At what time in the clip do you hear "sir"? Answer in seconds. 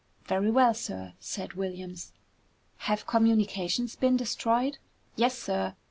0.73-1.13, 5.37-5.75